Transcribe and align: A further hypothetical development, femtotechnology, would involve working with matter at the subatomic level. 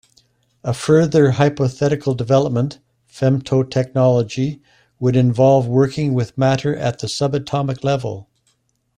A 0.63 0.73
further 0.73 1.29
hypothetical 1.29 2.15
development, 2.15 2.79
femtotechnology, 3.07 4.59
would 4.99 5.15
involve 5.15 5.67
working 5.67 6.15
with 6.15 6.35
matter 6.39 6.75
at 6.75 6.97
the 6.97 7.05
subatomic 7.05 7.83
level. 7.83 8.27